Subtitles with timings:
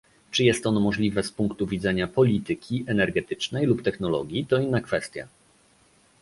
[0.31, 5.27] Czy jest ono możliwe z punktu widzenia polityki energetycznej lub technologii, to inna kwestia